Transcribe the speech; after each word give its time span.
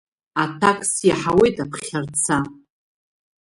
Аҭакс 0.43 0.91
иаҳауеит 1.07 1.57
аԥхьарца! 1.63 2.37